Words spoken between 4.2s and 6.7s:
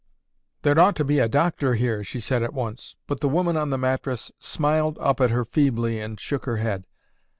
smiled up at her feebly and shook her